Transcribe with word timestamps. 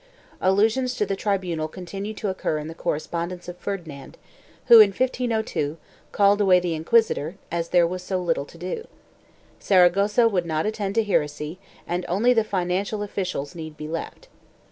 Allusions 0.41 0.95
to 0.95 1.05
the 1.05 1.15
tribunal 1.15 1.67
continue 1.67 2.15
to 2.15 2.29
occur 2.29 2.57
in 2.57 2.65
the 2.67 2.73
correspondence 2.73 3.47
of 3.47 3.55
Ferdinand, 3.59 4.17
who, 4.65 4.79
in 4.79 4.87
1502, 4.89 5.77
called 6.11 6.41
away 6.41 6.59
the 6.59 6.73
inquisitor, 6.73 7.35
as 7.51 7.69
there 7.69 7.85
was 7.85 8.01
so 8.01 8.17
little 8.19 8.45
to 8.45 8.57
do; 8.57 8.87
Saragossa 9.59 10.27
would 10.27 10.49
attend 10.49 10.95
to 10.95 11.03
heresy 11.03 11.59
and 11.85 12.03
only 12.09 12.33
the 12.33 12.43
financial 12.43 13.03
officials 13.03 13.53
need 13.53 13.77
be 13.77 13.87
left. 13.87 14.27